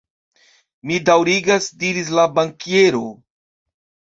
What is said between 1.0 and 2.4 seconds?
daŭrigas, diris la